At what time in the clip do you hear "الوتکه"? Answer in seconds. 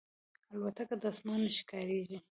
0.53-0.95